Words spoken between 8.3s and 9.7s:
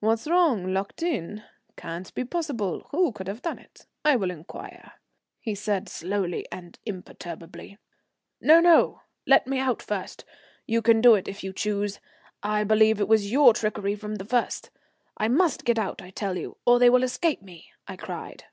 "No, no; let me